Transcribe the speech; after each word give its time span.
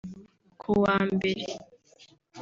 Kuwa 0.61 0.95
mbere 1.13 1.43